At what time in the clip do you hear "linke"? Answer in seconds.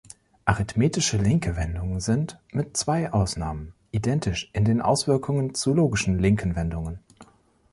1.17-1.55